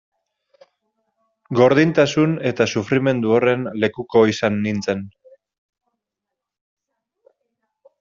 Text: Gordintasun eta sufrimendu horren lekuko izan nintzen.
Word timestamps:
Gordintasun 1.59 2.33
eta 2.53 2.67
sufrimendu 2.75 3.37
horren 3.37 3.69
lekuko 3.85 4.27
izan 4.35 4.61
nintzen. 4.67 5.07